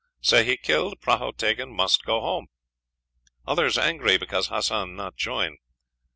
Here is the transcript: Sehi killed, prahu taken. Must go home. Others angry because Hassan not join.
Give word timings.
Sehi 0.23 0.57
killed, 0.59 0.99
prahu 0.99 1.31
taken. 1.37 1.75
Must 1.75 2.03
go 2.05 2.21
home. 2.21 2.47
Others 3.45 3.77
angry 3.77 4.17
because 4.17 4.47
Hassan 4.47 4.95
not 4.95 5.15
join. 5.15 5.57